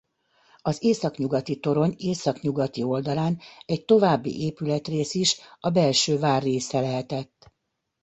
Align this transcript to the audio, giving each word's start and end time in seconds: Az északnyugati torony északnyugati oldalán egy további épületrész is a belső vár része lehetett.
Az 0.61 0.83
északnyugati 0.83 1.59
torony 1.59 1.95
északnyugati 1.97 2.83
oldalán 2.83 3.39
egy 3.65 3.85
további 3.85 4.41
épületrész 4.43 5.13
is 5.13 5.37
a 5.59 5.69
belső 5.69 6.17
vár 6.19 6.41
része 6.41 6.79
lehetett. 6.79 7.53